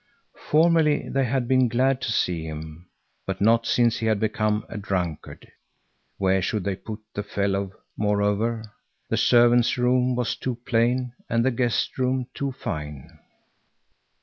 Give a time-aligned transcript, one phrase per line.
[0.49, 2.89] Formerly they had been glad to see him,
[3.27, 5.51] but not since he had become a drunkard.
[6.17, 8.63] Where should they put the fellow, moreover?
[9.09, 13.19] The servants' room was too plain and the guest room too fine.